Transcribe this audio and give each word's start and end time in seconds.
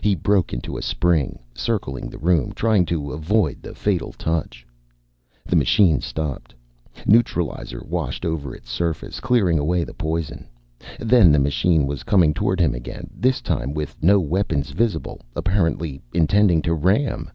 He 0.00 0.16
broke 0.16 0.52
into 0.52 0.76
a 0.76 0.82
spring, 0.82 1.38
circling 1.54 2.10
the 2.10 2.18
room, 2.18 2.50
trying 2.50 2.84
to 2.86 3.12
avoid 3.12 3.62
the 3.62 3.76
fatal 3.76 4.12
touch. 4.12 4.66
The 5.46 5.54
machine 5.54 6.00
stopped. 6.00 6.52
Neutralizer 7.06 7.80
washed 7.86 8.24
over 8.24 8.56
its 8.56 8.68
surface, 8.72 9.20
clearing 9.20 9.60
away 9.60 9.84
the 9.84 9.94
poison. 9.94 10.48
Then 10.98 11.30
the 11.30 11.38
machine 11.38 11.86
was 11.86 12.02
coming 12.02 12.34
toward 12.34 12.58
him 12.58 12.74
again, 12.74 13.08
this 13.14 13.40
time 13.40 13.72
with 13.72 13.96
no 14.02 14.18
weapons 14.18 14.70
visible, 14.72 15.20
apparently 15.36 16.02
intending 16.12 16.60
to 16.62 16.74
ram. 16.74 17.30